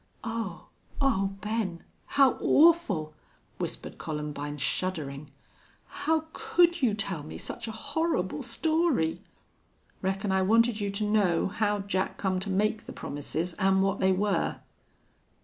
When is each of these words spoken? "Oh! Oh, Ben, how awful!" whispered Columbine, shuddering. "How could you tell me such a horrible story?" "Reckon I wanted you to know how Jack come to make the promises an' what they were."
"Oh! 0.23 0.69
Oh, 0.99 1.35
Ben, 1.41 1.83
how 2.17 2.35
awful!" 2.41 3.13
whispered 3.59 3.99
Columbine, 3.99 4.57
shuddering. 4.57 5.29
"How 5.85 6.25
could 6.33 6.81
you 6.81 6.95
tell 6.95 7.21
me 7.21 7.37
such 7.37 7.67
a 7.67 7.71
horrible 7.71 8.41
story?" 8.41 9.21
"Reckon 10.01 10.31
I 10.31 10.41
wanted 10.41 10.81
you 10.81 10.89
to 10.89 11.03
know 11.07 11.49
how 11.49 11.81
Jack 11.81 12.17
come 12.17 12.39
to 12.39 12.49
make 12.49 12.87
the 12.87 12.93
promises 12.93 13.53
an' 13.59 13.81
what 13.81 13.99
they 13.99 14.11
were." 14.11 14.61